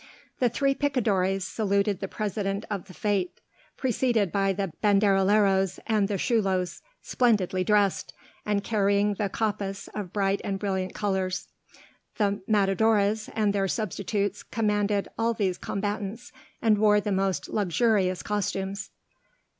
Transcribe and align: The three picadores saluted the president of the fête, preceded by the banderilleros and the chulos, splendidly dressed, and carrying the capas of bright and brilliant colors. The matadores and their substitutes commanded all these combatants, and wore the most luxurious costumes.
The 0.39 0.49
three 0.49 0.73
picadores 0.73 1.43
saluted 1.43 1.99
the 1.99 2.07
president 2.07 2.65
of 2.71 2.85
the 2.87 2.93
fête, 2.95 3.29
preceded 3.77 4.31
by 4.31 4.51
the 4.51 4.73
banderilleros 4.81 5.77
and 5.85 6.07
the 6.07 6.17
chulos, 6.17 6.81
splendidly 7.03 7.63
dressed, 7.63 8.11
and 8.43 8.63
carrying 8.63 9.13
the 9.13 9.29
capas 9.29 9.89
of 9.93 10.11
bright 10.11 10.41
and 10.43 10.57
brilliant 10.57 10.95
colors. 10.95 11.49
The 12.17 12.41
matadores 12.47 13.29
and 13.35 13.53
their 13.53 13.67
substitutes 13.67 14.41
commanded 14.41 15.07
all 15.19 15.35
these 15.35 15.59
combatants, 15.59 16.31
and 16.63 16.79
wore 16.79 16.99
the 16.99 17.11
most 17.11 17.47
luxurious 17.47 18.23
costumes. 18.23 18.89